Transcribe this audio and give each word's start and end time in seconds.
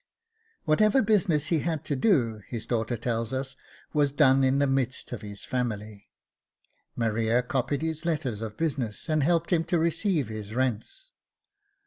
Whatever 0.65 1.03
business 1.03 1.45
he 1.53 1.59
had 1.59 1.85
to 1.85 1.95
do, 1.95 2.41
his 2.47 2.65
daughter 2.65 2.97
tells 2.97 3.31
us, 3.31 3.55
was 3.93 4.11
done 4.11 4.43
in 4.43 4.57
the 4.57 4.65
midst 4.65 5.11
of 5.11 5.21
his 5.21 5.43
family. 5.45 6.09
Maria 6.95 7.43
copied 7.43 7.83
his 7.83 8.03
letters 8.03 8.41
of 8.41 8.57
business 8.57 9.07
and 9.07 9.21
helped 9.21 9.51
him 9.53 9.63
to 9.65 9.77
receive 9.77 10.27
his 10.29 10.55
rents. 10.55 11.13